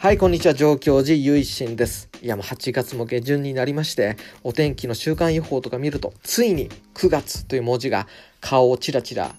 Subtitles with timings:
[0.00, 0.54] はい、こんにちは。
[0.54, 2.08] 上京寺ゆいしんです。
[2.22, 8.06] いや、もう8月も下旬になりまして、お天気の週間予報とか見ると、ついに9月という文字が
[8.40, 9.34] 顔をチラチラ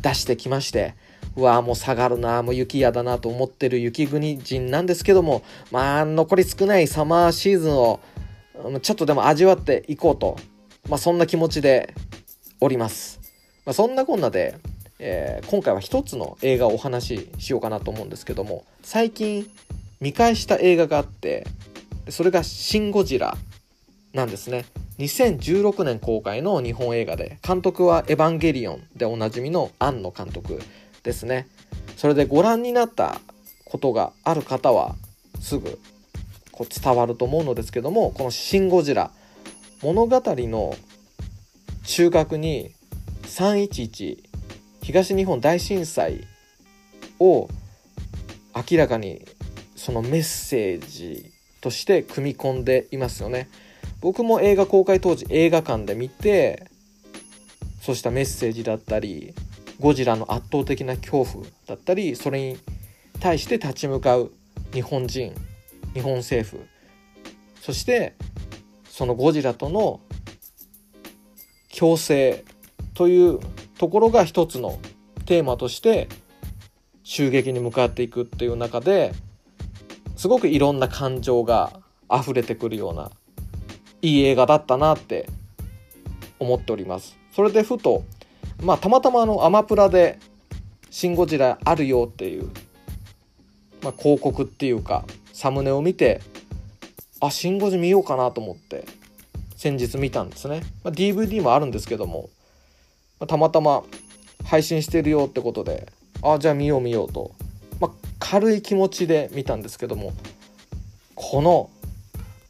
[0.00, 0.94] 出してきまして、
[1.34, 5.42] うわもう下がるなもう雪嫌だなと思ってる雪国人なんですけども、
[5.72, 7.98] まあ、残り少ないサマーシーズンを、
[8.80, 10.36] ちょっとでも味わっていこうと、
[10.88, 11.92] まあ、そんな気持ちで
[12.60, 13.18] おります。
[13.66, 14.54] まあ、そんなこんなで、
[15.06, 19.46] えー今回は一つの映画をお話ししようかなと思うんですけども最近
[20.00, 21.46] 見返した映画があって
[22.08, 23.36] それが「シン・ゴジラ」
[24.14, 24.64] なんですね。
[24.98, 30.62] 2016年公開の日本映画で監督は「エヴァンゲリオン」でおなじみの庵野監督
[31.02, 31.48] ですね。
[31.98, 33.20] それでご覧になった
[33.66, 34.96] ことがある方は
[35.40, 35.78] すぐ
[36.50, 39.10] こう伝わると思うのですけどもこの「シン・ゴジラ」
[39.82, 40.74] 物語の
[41.84, 42.72] 中核に
[43.24, 44.33] 311
[44.84, 46.26] 東日本大震災
[47.18, 47.48] を
[48.54, 49.26] 明らかに
[49.76, 53.48] そのメッセージとして組み込んでいますよね。
[54.02, 56.66] 僕も映画公開当時映画館で見て
[57.80, 59.34] そうしたメッセージだったり
[59.80, 62.58] ゴジラの圧倒的な恐怖だったりそれに
[63.20, 64.32] 対して立ち向かう
[64.74, 65.34] 日本人
[65.94, 66.62] 日本政府
[67.62, 68.14] そして
[68.90, 70.00] そのゴジラとの
[71.74, 72.44] 共生
[72.92, 73.40] という
[73.78, 74.78] ところが一つの
[75.26, 76.08] テーマとして
[77.02, 79.14] 襲撃に向かっていくっていう中で
[80.16, 81.80] すごくいろんな感情が
[82.10, 83.10] 溢れてくるような
[84.02, 85.28] いい映画だったなって
[86.38, 87.16] 思っております。
[87.34, 88.04] それでふと
[88.62, 90.18] まあたまたまあのアマプラで
[90.90, 92.50] 「シン・ゴジラ」あるよっていう、
[93.82, 96.20] まあ、広告っていうかサムネを見て
[97.20, 98.86] あシン・ゴジ見ようかなと思って
[99.56, 102.30] 先日見たんですね、まあ、DVD もあるんですけども
[103.26, 103.82] たまたま
[104.44, 105.90] 配信してるよってことで
[106.22, 107.32] あじゃあ見よう見ようと、
[107.80, 110.12] まあ、軽い気持ちで見たんですけども
[111.14, 111.70] この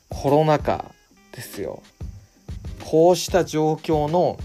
[0.09, 0.85] コロナ禍
[1.33, 1.83] ですよ
[2.85, 4.39] こうした状況の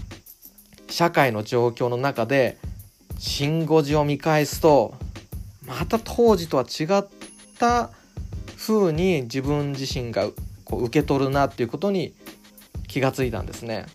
[0.88, 2.58] 社会の状況の中で
[3.18, 4.94] 「シン・ゴジ」を見返すと
[5.66, 7.06] また当時とは違っ
[7.58, 7.90] た
[8.56, 10.28] 風に自分自身が
[10.64, 12.14] こう受け取るなっていうことに
[12.88, 13.86] 気がついたんですね。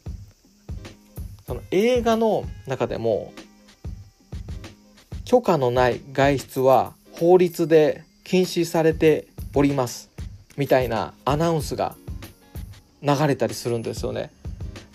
[1.77, 3.33] 映画の中でも
[5.25, 10.09] 許可のない外出は法律で禁止されております
[10.55, 11.97] みたいなアナウンスが
[13.01, 14.31] 流れたりするんですよね。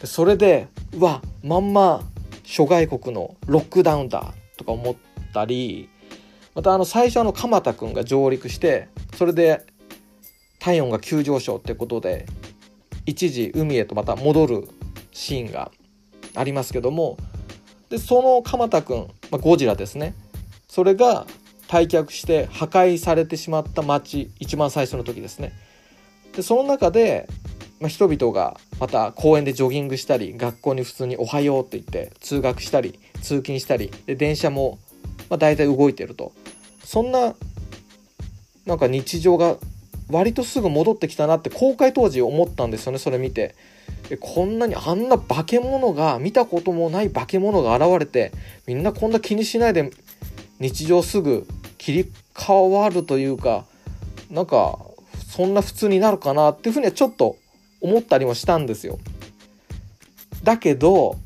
[0.04, 2.02] それでうわまんま
[2.44, 4.96] 諸外国のロックダウンだとか思っ
[5.34, 5.90] たり
[6.54, 9.66] またあの最初の鎌田くんが上陸してそれで
[10.58, 12.24] 体温が急上昇ってことで
[13.04, 14.68] 一時海へとまた戻る
[15.12, 15.70] シーンが
[16.34, 17.16] ありますけども
[17.88, 18.98] でその鎌田くん、
[19.30, 20.14] まあ、ゴジラですね。
[20.68, 21.26] それが
[21.66, 25.52] 退却して破壊されてしまった町一番最初の時ですね。
[26.34, 27.28] でその中で、
[27.80, 34.78] まあ、人々がまた公園でジョギングしたり学校に普通に「おはよう」って言って通学したり通勤したりで電車も、
[35.28, 36.32] まあ、大体動いてると。
[36.84, 37.34] そんな
[38.66, 39.56] なんか日常が
[40.10, 43.54] 割とすぐ戻ってきたなって公開当時思ったんですよねそれ見て。
[44.18, 48.32] こんなにあんな化け物が見たこともない化け物が現れて
[48.66, 49.90] みんなこんな気にしないで
[50.58, 51.46] 日常すぐ
[51.78, 53.64] 切り替わるというか
[54.30, 54.78] なんか
[55.28, 57.36] そんな普通になるかなっていうふうにはちょっと
[57.80, 58.98] 思ったりもしたんですよ。
[60.42, 61.16] だけど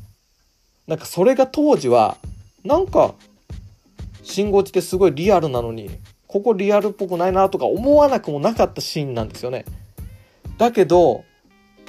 [0.87, 2.17] なんかそれが当時は
[2.63, 3.15] なんか
[4.23, 5.89] 信号地ってすごいリアルなのに
[6.35, 9.63] ここリアルっぽくないなとか思わなくもなかったシーンなんですよね。
[10.57, 11.23] だけど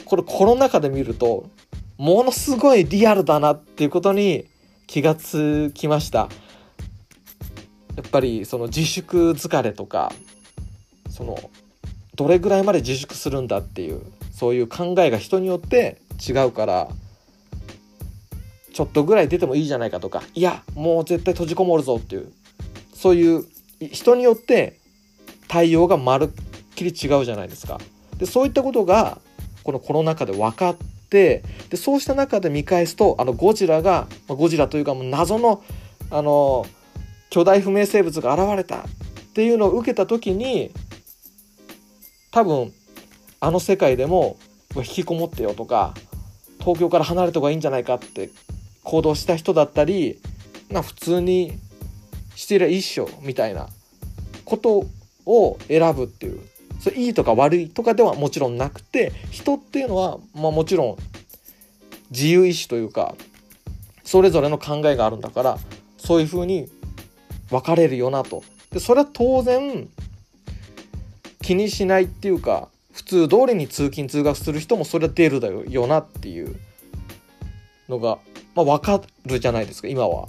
[0.04, 1.50] これコロナ禍で見ると
[1.98, 4.46] ものすごいリアルだなっていうことに
[4.86, 6.28] 気がつきました。
[7.96, 10.12] やっぱりその自粛疲れとか
[11.10, 11.36] その
[12.14, 16.88] どれぐらいまで自粛するんだっていうそういう考えが人によって違うから
[18.72, 22.32] ちょっとぐらい出てもいいじゃないかとかいやもう絶対閉じこもるぞっていう
[22.94, 24.78] そういう人によって
[25.48, 27.80] 対応がまるっきり違うじゃないですか。
[28.18, 29.18] でそういったことが
[29.62, 30.76] このコロナ禍で分かっ
[31.10, 35.62] てでそうした中で見返すとあのゴジラがゴジラというかもう謎の
[36.10, 36.66] あの
[37.30, 38.82] 巨大不明生物が現れたっ
[39.34, 40.70] ていうのを受けた時に
[42.30, 42.72] 多分
[43.40, 44.36] あの世界でも
[44.76, 45.94] 引きこもってよとか
[46.60, 48.30] 東京から離れた方がいいんじゃないかって
[48.82, 50.20] 行動した人だったり
[50.70, 51.58] まあ普通に
[52.36, 53.68] してりゃいいっしょみたいな
[54.44, 54.86] こと
[55.24, 56.40] を選ぶっていう
[56.78, 60.96] それいいとか悪いとかではもちろんなくて人っていうのは、まあ、もちろん
[62.10, 63.16] 自由意志というか
[64.04, 65.58] それぞれの考えがあるんだから
[65.96, 66.68] そういうふうに
[67.50, 69.88] 分かれるよなとでそれは当然
[71.42, 76.56] 気にしないっていうか普通通りに通勤通学する人もそれは出るだよなっていう
[77.88, 78.18] のが、
[78.54, 80.28] まあ、分かるじゃないですか今は。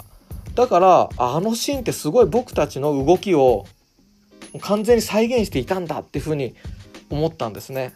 [0.58, 3.64] だからあのシーンってすごい僕たちの動きを
[4.60, 6.56] 完全に再現していたんだっていうふうに
[7.10, 7.94] 思ったんですね。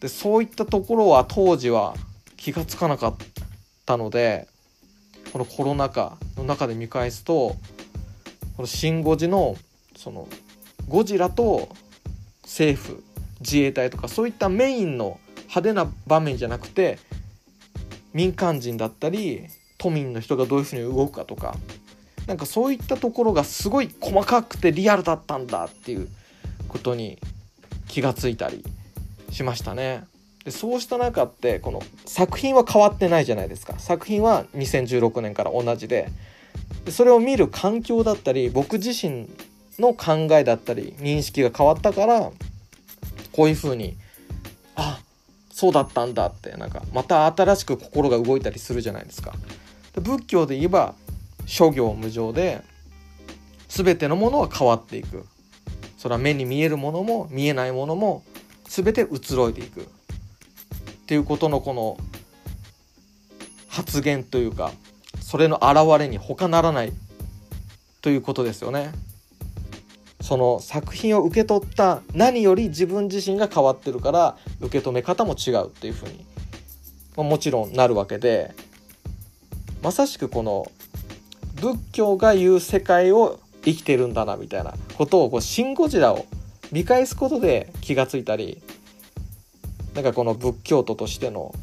[0.00, 1.94] でそういったところは当時は
[2.36, 3.14] 気が付かなかっ
[3.86, 4.46] たので
[5.32, 7.56] このコロナ禍の中で見返すと
[8.58, 9.56] この「シン・ゴジの」
[9.96, 10.28] その
[10.86, 11.70] ゴジラと
[12.42, 13.02] 政府
[13.40, 16.98] 自衛隊とかそういったメインの派手な場面じゃなくて
[18.12, 19.46] 民間人だったり
[19.82, 21.56] 都民の人がどういうふうに動くかとか
[22.26, 26.08] なんかそういったところがすごい細かくてリアルだったんだっていう
[26.68, 27.18] ことに
[27.88, 28.64] 気がついたり
[29.30, 30.04] しましたね。
[30.44, 36.08] でそうした中ってこの作品は変わってないじゃないですか作品は2016年から同じで
[36.84, 39.28] でそれを見る環境だったり僕自身
[39.78, 42.30] の考えだったり認識が変わったから
[43.32, 43.96] こういうふうに
[44.74, 45.00] あ
[45.50, 49.32] そうだったんだってなんかまた新しく心が動いたりするじゃないですか。
[50.00, 50.94] 仏教で言えば
[51.46, 52.62] 諸行無常で
[53.68, 55.24] 全てのものは変わっていく
[55.98, 58.22] それは目に見えるものも見えないものも
[58.64, 59.84] 全て移ろいでいくっ
[61.06, 61.96] ていうことのこの
[63.68, 64.72] 発言というか
[65.20, 66.92] それの表れに他ならない
[68.00, 68.92] ということですよね。
[70.20, 76.24] その作品を受け取った何より自分自身が変わってるから受け止め方も違うっていうふうに、
[77.16, 78.54] まあ、もちろんなるわけで
[79.82, 80.70] まさしくこの
[81.60, 86.26] 仏教が言う世界を生きてるんだなみたいなことをこうシン・ゴジラを
[86.70, 88.62] 見返すことで気がついたり
[89.94, 91.54] なんかこの仏教徒としての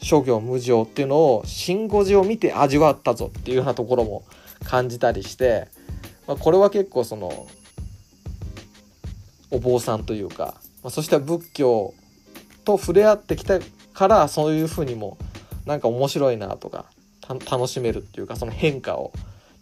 [0.00, 4.24] 諸行無常っていうのをシン・ゴジを見て味わったぞっていうようなところも
[4.64, 5.68] 感じたりして
[6.26, 7.46] まあ、これは結構その
[9.50, 11.94] お坊さんというか、まあ、そして仏教
[12.64, 13.60] と触れ合ってきた
[13.92, 15.18] からそういうふうにも
[15.66, 16.86] なんか面白いなとか
[17.28, 19.12] 楽しめるっていうかその変化を。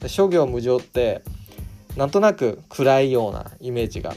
[0.06, 1.22] 諸行無常って
[1.96, 4.14] なんとなく暗いようなイメージが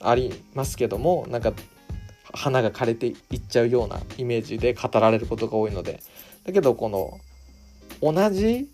[0.00, 1.52] ありますけどもなんか
[2.32, 6.00] 花が枯れていっちゃうようなイメージで語られることが多いので。
[6.44, 7.18] だけどこの
[8.00, 8.68] 同じ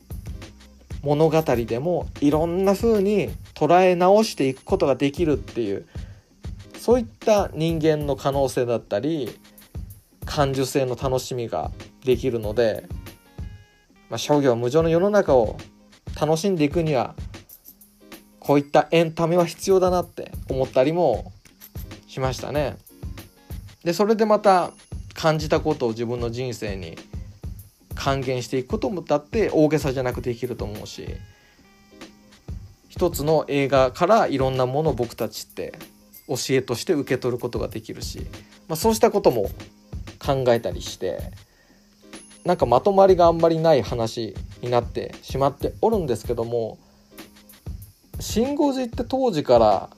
[1.03, 5.87] 物語でもいろんな風に捉え直していくことができるっていう
[6.79, 9.37] そういった人間の可能性だったり
[10.27, 11.71] 感受性の楽しみが
[12.05, 12.87] できるので、
[14.13, 15.57] まあ、商業無常の世の中を
[16.21, 17.15] 楽しんでいくには
[18.41, 21.33] こういったエンタメは必要だなって思ったりも
[22.07, 22.77] しましたね。
[23.85, 24.73] でそれでまた
[25.15, 26.99] 感じたことを自分の人生に
[27.95, 31.09] 還元していくこともだって大げさじゃなくできると思うし
[32.91, 35.73] 一つの映画からいろんなものを僕たちって
[36.29, 38.27] 教えとして受け取ることができるし、
[38.69, 39.51] まあ、そうしたことも
[40.19, 41.33] 考えたりして
[42.45, 46.79] なんかまとまりがあんまりない話になってしまっておるんですけども
[48.21, 49.91] 「シン・ゴジ」って当時から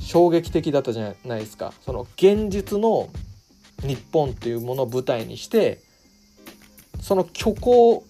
[0.00, 1.72] 衝撃的だったじゃないですか。
[1.84, 3.08] その現実の
[3.82, 5.80] 日本っていうものを舞台にして
[7.00, 8.04] その虚構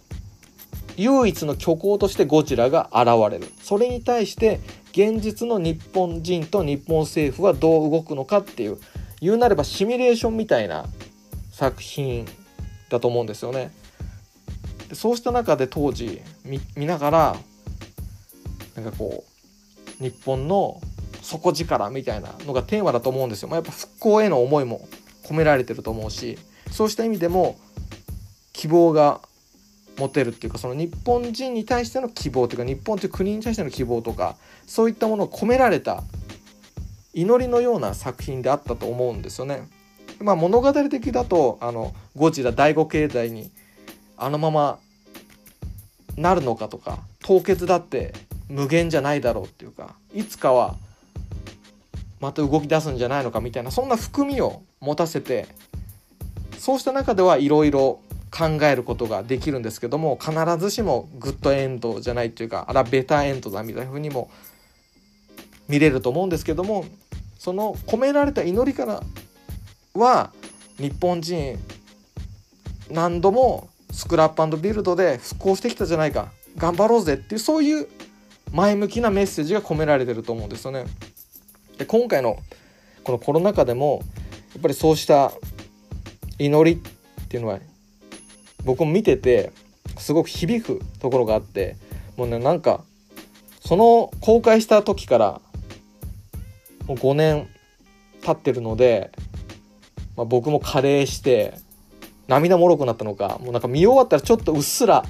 [0.97, 4.61] 唯一の虚構としてゴジラが現れるそれに対して
[4.93, 8.79] 現実の日本人と日本政府はどう動くのかっていう
[9.21, 10.87] 言うなればシミュレーションみたいな
[11.53, 12.27] 作品
[12.89, 13.73] だと思うんですよね。
[14.89, 16.21] でそうした中で当時
[16.77, 17.37] 見ながら
[18.75, 19.25] なんかこ
[20.01, 20.81] う日本の
[21.23, 23.49] 底力みたいなのがテーマだと思うんですよ。
[23.49, 24.89] まあ、やっぱ復興への思いも
[25.25, 26.39] 込められてると思うし
[26.71, 27.59] そうした意味でも
[28.53, 29.21] 希望が
[29.99, 36.03] 持てるっていうかその日本人に対しての希望というか日本という国に対しての希望とかそういったものを込められた
[37.13, 39.69] 祈りのような作品であったと思うんですよね。
[40.21, 43.51] まあ、物語的だとあのゴジラ第5形態に
[44.17, 44.79] あのまま
[46.17, 48.13] なるのかとか凍結だって
[48.49, 50.77] 無限じゃないだろうっていうかいつかは
[52.21, 55.47] また動き出すんじゃないのかみたいなそんな含みを持たせて
[56.59, 64.31] そうした中ではいろいろ考えることができるんですけども必ずしもグッドエンドじゃないというかあらベターエンドだみたいな風にも
[65.69, 66.85] 見れると思うんですけども
[67.39, 69.03] その込められた祈りから
[69.99, 70.33] は
[70.79, 71.59] 日本人
[72.91, 77.89] 何度もスクラップビルドで復興してきたじゃないか頑張ろうぜっていうそういう
[78.53, 80.85] 前向きなメッセージが込められてると思うんですよね。
[81.77, 82.39] で今回の
[83.05, 84.03] このコロナ禍でも
[84.55, 85.33] やっぱりそうした
[86.39, 87.59] 祈りっていうのは
[88.65, 89.53] 僕も見てて
[89.99, 91.77] すごく響くところがあって
[92.17, 92.85] もうねなんか
[93.61, 95.41] その公開した時から
[96.87, 97.49] もう5年
[98.23, 99.13] 経ってるので、
[100.19, 101.55] まあ、僕も加齢して
[102.27, 105.05] 涙もろくなったのかもうなんか見終わったらちょっとうっすら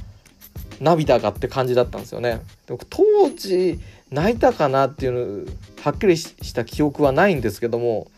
[0.81, 2.43] 涙がって感じだったんですよね。
[2.67, 8.09] で当時泣いたかなっていうのはっきりした記憶はないんですけども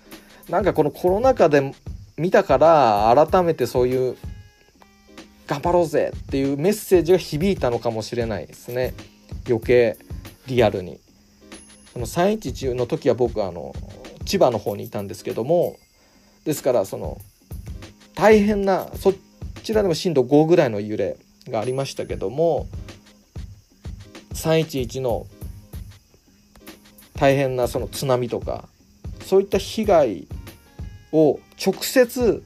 [0.49, 1.73] なんかこのコロナ禍で
[2.16, 4.16] 見たから改めてそういう
[5.47, 8.94] 頑張ろうぜっていうメッセージが響いたのかもしれないですね
[9.49, 9.97] 余計
[10.49, 10.99] リアルに。
[11.94, 13.75] の311の時は僕はあの
[14.25, 15.76] 千葉の方にいたんですけども
[16.44, 17.20] ですからその
[18.14, 19.14] 大変なそ
[19.62, 21.16] ちらでも震度5ぐらいの揺れ
[21.49, 22.66] がありましたけども
[24.35, 25.26] 311の
[27.14, 28.68] 大変なその津波とか
[29.26, 30.28] そういった被害
[31.12, 32.42] を直接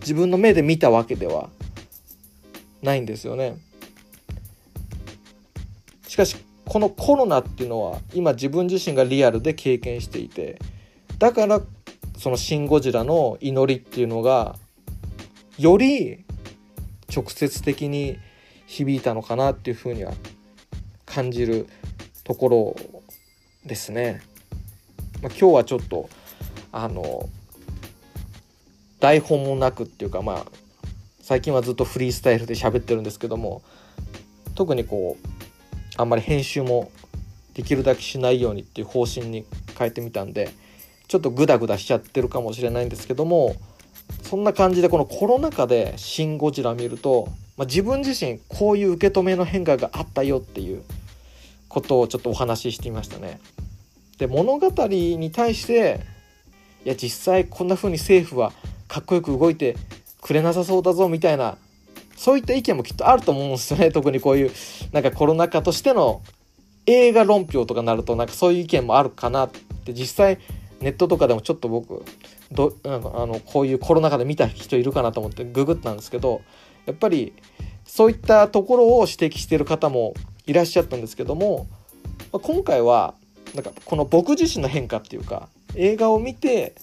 [0.00, 1.50] 自分の目で見たわけでは
[2.82, 3.56] ないんですよね。
[6.06, 10.58] しかしこのコロナっていうのは今自分自身がリアルで経験していて
[11.18, 11.60] だから
[12.18, 14.56] その「シン・ゴジラ」の祈りっていうのが
[15.58, 16.24] より
[17.14, 18.18] 直接的に
[18.66, 20.12] 響いたのかなっていうふうには
[21.04, 21.66] 感じる
[22.24, 22.76] ところ
[23.66, 24.22] ですね。
[25.20, 26.08] まあ、今日はちょっと
[26.72, 27.28] あの
[28.98, 30.46] 台本もなくっていうかまあ
[31.20, 33.62] 最近はずっとフリースタイルで喋ってるんですけども
[34.54, 35.26] 特にこう
[35.96, 36.90] あんまり編集も
[37.54, 39.44] できるだけしないようにっていう方針に
[39.78, 40.50] 変えてみたんで
[41.12, 43.54] ちょっとグダグダしちゃってるかもしれないんですけども
[44.22, 47.28] そんな感じでこのコロナ禍で「シン・ゴジラ」見ると、
[47.58, 50.82] まあ、自分自身こういう受け止めの変化があったよっていう
[51.68, 53.40] ことをちょっとお話ししてみましたね。
[54.16, 56.00] で物語に対して
[56.86, 58.54] いや実際こんな風に政府は
[58.88, 59.76] かっこよく動いて
[60.22, 61.58] くれなさそうだぞみたいな
[62.16, 64.50] そういった意見もきっとあると思うんですよね特にこういう
[64.92, 66.22] なんかコロナ禍としての
[66.86, 69.50] 映画論評とかなるとなんかそういう意見もあるかなっ
[69.84, 70.38] て実際
[70.82, 72.04] ネットとかでもちょっと僕
[72.50, 76.42] どなんかあのこういうコロナ禍で見た人いるかなと思ってググったんですけど
[76.86, 77.32] やっぱり
[77.84, 80.14] そういったところを指摘してる方も
[80.46, 81.66] いらっしゃったんですけども
[82.32, 83.14] 今回は
[83.54, 86.74] なんかこの僕自身の変化っていうか映画を見て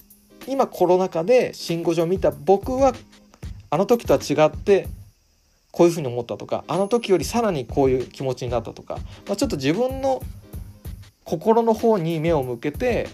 [0.47, 2.93] 今コロナ禍で「シン・ゴジを見た僕は
[3.69, 4.87] あの時とは違って
[5.71, 8.95] こういうふうに思ったとかあの時よりさらにこういう気持ちになったとか、
[9.27, 10.21] まあ、ちょっと自分の
[11.23, 13.07] 心の方に目を向けて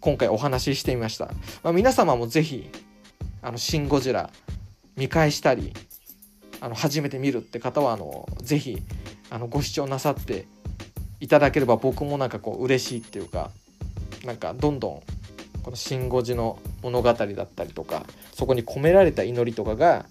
[0.00, 1.26] 今回お話ししてみました、
[1.62, 2.70] まあ、皆様も是非
[3.42, 4.30] あのシン・ゴジラ
[4.96, 5.72] 見返したり
[6.60, 8.82] あの初めて見るって方はあのぜひ
[9.30, 10.46] あのご視聴なさって
[11.20, 13.50] いただければ僕もなんかこう嬉しいっていうか
[14.24, 15.02] なんかどんどん
[15.62, 20.06] この「シン・ゴジ」の物語だったりとかそこに込められた祈りとかが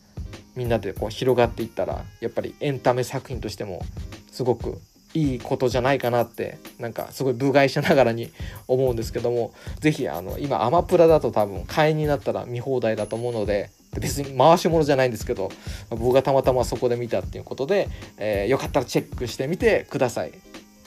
[0.56, 3.84] みんなでこう広がっていったらやっぱりエンタメ作品としても
[4.32, 4.82] すごく
[5.18, 8.32] いいことじゃないかなってなんかすごい部外者ながらに
[8.68, 15.52] 思うんですけども是非あの今アマプラだと多分会員になったら見放題だと思うので別に回し物じゃないんですけど
[15.90, 20.34] 僕がたまたまそこで見たっていうことで、えー、よかったらチェックしてみてください。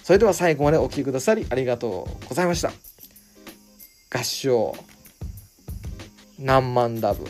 [0.04, 2.72] それでは最後までお聴きくださりありがとうございました。
[4.12, 4.76] 合唱
[6.38, 7.24] 何万ダブ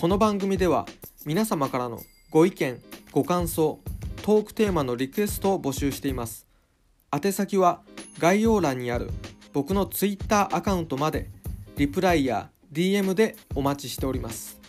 [0.00, 0.86] この番組では
[1.26, 2.80] 皆様からのご意見
[3.12, 3.80] ご感想
[4.22, 6.46] トークテーマのリクエストを募集しています。
[7.12, 7.82] 宛先は
[8.18, 9.10] 概要欄にある
[9.52, 11.28] 僕の Twitter アカウントまで
[11.76, 14.59] リプライや DM でお待ちしております。